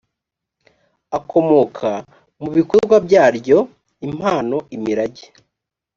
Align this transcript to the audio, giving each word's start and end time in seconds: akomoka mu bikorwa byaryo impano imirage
akomoka 1.17 1.91
mu 2.41 2.49
bikorwa 2.57 2.95
byaryo 3.05 3.57
impano 4.07 4.57
imirage 4.75 5.25